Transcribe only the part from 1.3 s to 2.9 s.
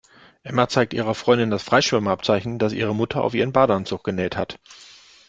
das Freischwimmer-Abzeichen, das